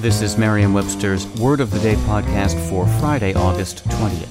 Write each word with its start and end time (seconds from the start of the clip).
This 0.00 0.22
is 0.22 0.38
Merriam 0.38 0.72
Webster's 0.72 1.26
Word 1.40 1.58
of 1.60 1.72
the 1.72 1.80
Day 1.80 1.96
podcast 1.96 2.56
for 2.70 2.86
Friday, 3.00 3.34
August 3.34 3.84
20th. 3.88 4.28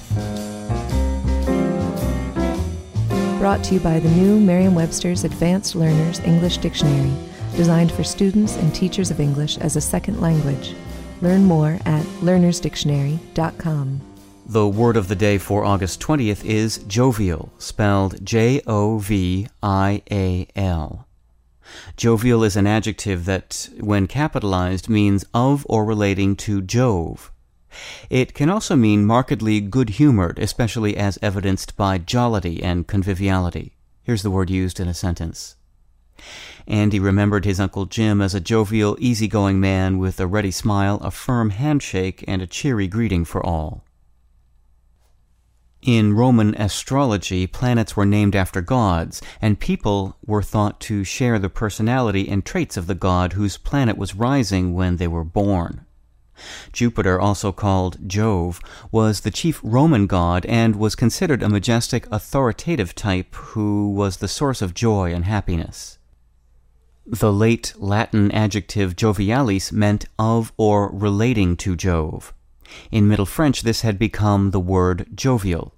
Brought 3.38 3.62
to 3.64 3.74
you 3.74 3.80
by 3.80 4.00
the 4.00 4.08
new 4.08 4.40
Merriam 4.40 4.74
Webster's 4.74 5.24
Advanced 5.24 5.74
Learners 5.74 6.20
English 6.20 6.56
Dictionary, 6.56 7.12
designed 7.54 7.92
for 7.92 8.02
students 8.02 8.56
and 8.56 8.74
teachers 8.74 9.10
of 9.10 9.20
English 9.20 9.58
as 9.58 9.76
a 9.76 9.80
second 9.82 10.22
language. 10.22 10.74
Learn 11.20 11.44
more 11.44 11.78
at 11.84 12.02
learnersdictionary.com. 12.22 14.00
The 14.46 14.66
word 14.66 14.96
of 14.96 15.08
the 15.08 15.16
day 15.16 15.36
for 15.36 15.66
August 15.66 16.00
20th 16.00 16.46
is 16.46 16.78
jovial, 16.88 17.52
spelled 17.58 18.24
J 18.24 18.62
O 18.66 18.96
V 18.96 19.46
I 19.62 20.00
A 20.10 20.48
L. 20.56 21.07
Jovial 21.96 22.44
is 22.44 22.56
an 22.56 22.66
adjective 22.66 23.24
that, 23.24 23.68
when 23.80 24.06
capitalized, 24.06 24.88
means 24.88 25.24
of 25.34 25.66
or 25.68 25.84
relating 25.84 26.36
to 26.36 26.62
Jove. 26.62 27.32
It 28.08 28.34
can 28.34 28.48
also 28.48 28.76
mean 28.76 29.04
markedly 29.04 29.60
good 29.60 29.90
humored, 29.90 30.38
especially 30.38 30.96
as 30.96 31.18
evidenced 31.20 31.76
by 31.76 31.98
jollity 31.98 32.62
and 32.62 32.86
conviviality. 32.86 33.76
Here's 34.02 34.22
the 34.22 34.30
word 34.30 34.50
used 34.50 34.80
in 34.80 34.88
a 34.88 34.94
sentence. 34.94 35.56
Andy 36.66 36.98
remembered 36.98 37.44
his 37.44 37.60
Uncle 37.60 37.86
Jim 37.86 38.20
as 38.20 38.34
a 38.34 38.40
jovial, 38.40 38.96
easygoing 38.98 39.60
man 39.60 39.98
with 39.98 40.18
a 40.18 40.26
ready 40.26 40.50
smile, 40.50 40.96
a 41.02 41.10
firm 41.10 41.50
handshake, 41.50 42.24
and 42.26 42.42
a 42.42 42.46
cheery 42.46 42.88
greeting 42.88 43.24
for 43.24 43.44
all. 43.44 43.84
In 45.82 46.14
Roman 46.14 46.54
astrology, 46.56 47.46
planets 47.46 47.96
were 47.96 48.04
named 48.04 48.34
after 48.34 48.60
gods, 48.60 49.22
and 49.40 49.60
people 49.60 50.16
were 50.26 50.42
thought 50.42 50.80
to 50.80 51.04
share 51.04 51.38
the 51.38 51.48
personality 51.48 52.28
and 52.28 52.44
traits 52.44 52.76
of 52.76 52.88
the 52.88 52.96
god 52.96 53.34
whose 53.34 53.56
planet 53.56 53.96
was 53.96 54.16
rising 54.16 54.74
when 54.74 54.96
they 54.96 55.06
were 55.06 55.24
born. 55.24 55.86
Jupiter, 56.72 57.20
also 57.20 57.52
called 57.52 58.08
Jove, 58.08 58.60
was 58.90 59.20
the 59.20 59.30
chief 59.30 59.60
Roman 59.62 60.06
god 60.06 60.46
and 60.46 60.76
was 60.76 60.94
considered 60.94 61.42
a 61.42 61.48
majestic, 61.48 62.06
authoritative 62.10 62.94
type 62.94 63.34
who 63.34 63.90
was 63.90 64.16
the 64.16 64.28
source 64.28 64.62
of 64.62 64.74
joy 64.74 65.12
and 65.12 65.24
happiness. 65.24 65.98
The 67.06 67.32
late 67.32 67.72
Latin 67.76 68.30
adjective 68.32 68.94
jovialis 68.94 69.72
meant 69.72 70.06
of 70.18 70.52
or 70.56 70.90
relating 70.92 71.56
to 71.58 71.74
Jove. 71.74 72.34
In 72.90 73.08
Middle 73.08 73.26
French, 73.26 73.62
this 73.62 73.82
had 73.82 73.98
become 73.98 74.50
the 74.50 74.60
word 74.60 75.06
jovial. 75.14 75.74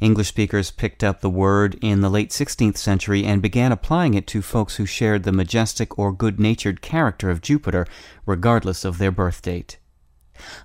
English 0.00 0.28
speakers 0.28 0.70
picked 0.70 1.02
up 1.02 1.20
the 1.20 1.30
word 1.30 1.78
in 1.80 2.00
the 2.00 2.10
late 2.10 2.30
16th 2.30 2.76
century 2.76 3.24
and 3.24 3.40
began 3.40 3.72
applying 3.72 4.14
it 4.14 4.26
to 4.26 4.42
folks 4.42 4.76
who 4.76 4.86
shared 4.86 5.22
the 5.22 5.32
majestic 5.32 5.98
or 5.98 6.12
good 6.12 6.38
natured 6.38 6.82
character 6.82 7.30
of 7.30 7.40
Jupiter, 7.40 7.86
regardless 8.26 8.84
of 8.84 8.98
their 8.98 9.10
birth 9.10 9.42
date. 9.42 9.78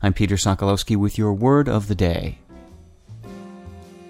I'm 0.01 0.13
Peter 0.13 0.35
Sokolowski 0.35 0.95
with 0.95 1.17
your 1.17 1.33
word 1.33 1.69
of 1.69 1.87
the 1.87 1.95
day. 1.95 2.39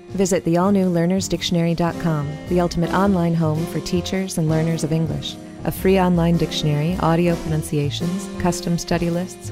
Visit 0.09 0.45
the 0.45 0.57
all 0.57 0.71
new 0.71 0.89
learnersdictionary.com, 0.89 2.31
the 2.47 2.61
ultimate 2.61 2.93
online 2.93 3.35
home 3.35 3.65
for 3.67 3.79
teachers 3.81 4.37
and 4.37 4.49
learners 4.49 4.83
of 4.83 4.93
English. 4.93 5.35
A 5.65 5.71
free 5.71 5.99
online 5.99 6.37
dictionary, 6.37 6.95
audio 7.01 7.35
pronunciations, 7.35 8.29
custom 8.41 8.77
study 8.77 9.09
lists, 9.09 9.51